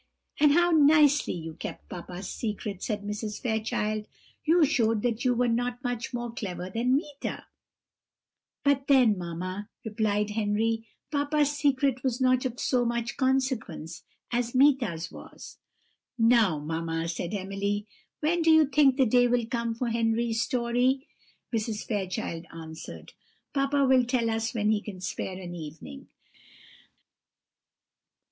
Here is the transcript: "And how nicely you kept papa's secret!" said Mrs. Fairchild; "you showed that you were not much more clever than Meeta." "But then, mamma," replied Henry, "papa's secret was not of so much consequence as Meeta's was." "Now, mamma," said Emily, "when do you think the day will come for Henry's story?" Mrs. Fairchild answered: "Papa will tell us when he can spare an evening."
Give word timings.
"And 0.39 0.53
how 0.53 0.71
nicely 0.71 1.33
you 1.35 1.53
kept 1.53 1.87
papa's 1.87 2.27
secret!" 2.27 2.81
said 2.81 3.03
Mrs. 3.03 3.39
Fairchild; 3.39 4.07
"you 4.43 4.65
showed 4.65 5.03
that 5.03 5.23
you 5.23 5.35
were 5.35 5.47
not 5.47 5.83
much 5.83 6.11
more 6.11 6.31
clever 6.33 6.71
than 6.71 6.95
Meeta." 6.95 7.45
"But 8.63 8.87
then, 8.87 9.15
mamma," 9.15 9.69
replied 9.85 10.31
Henry, 10.31 10.87
"papa's 11.11 11.51
secret 11.51 12.01
was 12.01 12.19
not 12.19 12.45
of 12.45 12.59
so 12.59 12.83
much 12.83 13.15
consequence 13.15 14.01
as 14.31 14.55
Meeta's 14.55 15.11
was." 15.11 15.59
"Now, 16.17 16.57
mamma," 16.57 17.07
said 17.07 17.35
Emily, 17.35 17.85
"when 18.21 18.41
do 18.41 18.49
you 18.49 18.65
think 18.65 18.97
the 18.97 19.05
day 19.05 19.27
will 19.27 19.45
come 19.45 19.75
for 19.75 19.89
Henry's 19.89 20.41
story?" 20.41 21.05
Mrs. 21.53 21.85
Fairchild 21.85 22.47
answered: 22.51 23.13
"Papa 23.53 23.85
will 23.85 24.03
tell 24.05 24.31
us 24.31 24.55
when 24.55 24.71
he 24.71 24.81
can 24.81 24.99
spare 24.99 25.39
an 25.39 25.53
evening." 25.53 26.07